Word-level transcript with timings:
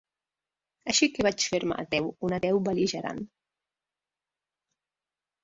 Així 0.93 1.07
que 1.17 1.25
vaig 1.27 1.45
fer-me 1.51 1.77
ateu, 1.83 2.07
un 2.29 2.33
ateu 2.39 2.57
bel·ligerant. 2.69 3.21